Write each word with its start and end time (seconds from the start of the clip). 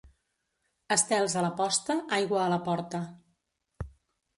Estels 0.95 1.37
a 1.41 1.45
la 1.47 1.53
posta, 1.61 1.99
aigua 2.21 2.43
a 2.47 2.51
la 2.57 2.61
porta. 2.71 3.07